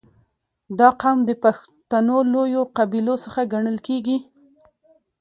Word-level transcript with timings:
•دا 0.79 0.89
قوم 1.01 1.19
د 1.25 1.31
پښتنو 1.43 2.17
لویو 2.33 2.61
قبیلو 2.77 3.15
څخه 3.25 3.41
ګڼل 3.53 3.77
کېږي. 3.87 4.17